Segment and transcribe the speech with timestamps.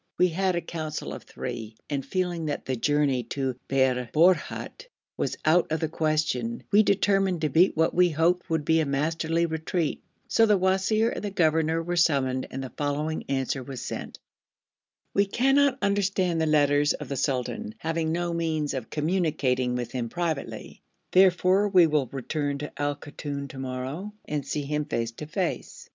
[0.17, 5.37] We had a council of three, and feeling that the journey to Bir Borhut was
[5.45, 9.45] out of the question, we determined to beat what we hoped would be a masterly
[9.45, 14.17] retreat, so the wazir and the governor were summoned and the following answer was sent:
[15.13, 20.09] 'We cannot understand the letters of the sultan, having no means of communicating with him
[20.09, 20.81] privately.
[21.11, 25.89] Therefore we will return to Al Koton to morrow, and see him face to face.'